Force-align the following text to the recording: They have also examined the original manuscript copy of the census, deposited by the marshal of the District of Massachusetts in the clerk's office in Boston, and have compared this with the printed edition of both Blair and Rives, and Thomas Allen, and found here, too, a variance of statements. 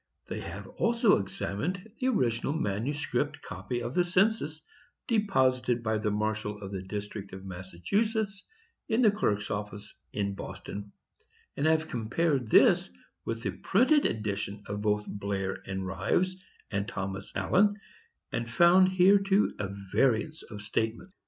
They 0.29 0.39
have 0.39 0.65
also 0.79 1.19
examined 1.19 1.87
the 1.99 2.07
original 2.07 2.53
manuscript 2.53 3.39
copy 3.43 3.83
of 3.83 3.93
the 3.93 4.03
census, 4.03 4.63
deposited 5.07 5.83
by 5.83 5.99
the 5.99 6.09
marshal 6.09 6.57
of 6.59 6.71
the 6.71 6.81
District 6.81 7.31
of 7.33 7.45
Massachusetts 7.45 8.43
in 8.89 9.03
the 9.03 9.11
clerk's 9.11 9.51
office 9.51 9.93
in 10.11 10.33
Boston, 10.33 10.91
and 11.55 11.67
have 11.67 11.87
compared 11.87 12.49
this 12.49 12.89
with 13.25 13.43
the 13.43 13.51
printed 13.51 14.07
edition 14.07 14.63
of 14.65 14.81
both 14.81 15.05
Blair 15.07 15.61
and 15.67 15.85
Rives, 15.85 16.35
and 16.71 16.87
Thomas 16.87 17.31
Allen, 17.35 17.79
and 18.31 18.49
found 18.49 18.89
here, 18.89 19.19
too, 19.19 19.53
a 19.59 19.69
variance 19.93 20.41
of 20.41 20.63
statements. 20.63 21.13